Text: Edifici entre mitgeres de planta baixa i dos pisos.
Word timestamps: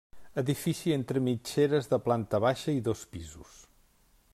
Edifici 0.41 0.93
entre 0.95 1.21
mitgeres 1.27 1.91
de 1.93 2.01
planta 2.09 2.43
baixa 2.49 2.77
i 2.79 2.85
dos 2.89 3.05
pisos. 3.17 3.63